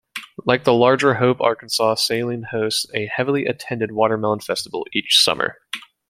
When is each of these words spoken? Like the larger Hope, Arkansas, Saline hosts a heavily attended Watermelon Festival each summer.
Like 0.47 0.63
the 0.63 0.73
larger 0.73 1.13
Hope, 1.13 1.41
Arkansas, 1.41 1.93
Saline 1.99 2.47
hosts 2.49 2.87
a 2.91 3.05
heavily 3.15 3.45
attended 3.45 3.91
Watermelon 3.91 4.39
Festival 4.39 4.87
each 4.93 5.19
summer. 5.23 5.57